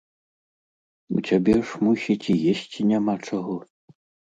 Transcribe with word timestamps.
У 1.17 1.21
цябе 1.27 1.55
ж, 1.65 1.85
мусіць, 1.91 2.21
і 2.37 2.41
есці 2.57 2.91
няма 2.97 3.13
чаго? 3.31 3.65